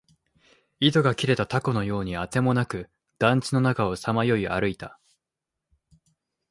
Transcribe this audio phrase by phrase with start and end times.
[0.79, 4.99] 糸が切れた凧のようにあてもなく、団地の中をさまよい歩いた